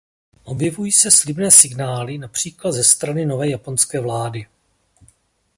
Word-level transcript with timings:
Objevují 0.43 0.91
se 0.91 1.11
slibné 1.11 1.51
signály, 1.51 2.17
například 2.17 2.71
ze 2.71 2.83
strany 2.83 3.25
nové 3.25 3.49
japonské 3.49 3.99
vlády. 3.99 4.45